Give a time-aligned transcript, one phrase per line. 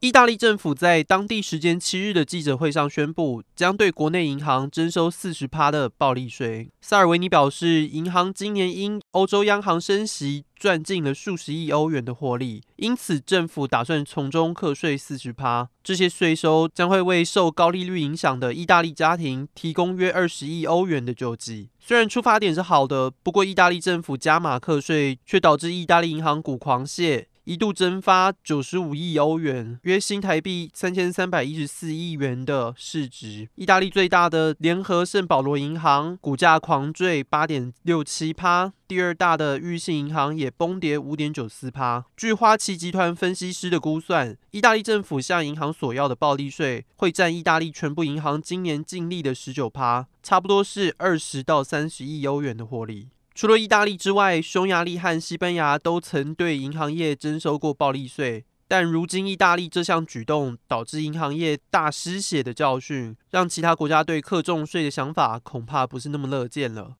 [0.00, 6.70] 意大利政府在当地时间七日的记者会上宣布，将对国内银行征收四十趴的暴利税。
[6.80, 15.68] 萨尔维尼表示，银行今年因欧洲央行升息赚进了数十亿欧元的获利，因此政府打算从中课税四十趴。
[15.82, 21.70] 这些税收将会为受高利率影响的意大利家庭提供约二十亿欧元的救济。
[21.80, 27.24] 虽然出发点是好的，不过意大利政府加码课税，却导致意大利银行股狂泻。
[27.48, 33.48] 一度蒸发九十五亿欧元，约新台币三千三百一十四亿元的市值。
[33.54, 42.04] 意大利最大的联合圣保罗银行股价狂坠八点六七趴，第二大的裕信银行也崩跌五点九四趴。
[42.14, 53.08] 据花旗集团分析师的估算，意大利政府向银行索要的暴利税会占意大利全部银行今年净利的十九趴，差不多是二十到三十亿欧元的获利。
[53.38, 66.96] 除了意大利之外，匈牙利和西班牙都曾对银行业征收过暴利税，但如今意大利这项举动导致银行业大失血的教训，让其他国家对克重税的想法恐怕不是那么乐见了。